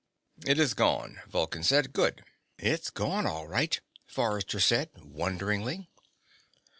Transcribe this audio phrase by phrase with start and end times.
[0.47, 1.93] "It is gone," Vulcan said.
[1.93, 2.23] "Good."
[2.57, 5.91] "It's gone, all right," Forrester said wonderingly.